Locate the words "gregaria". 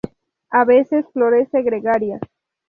1.61-2.19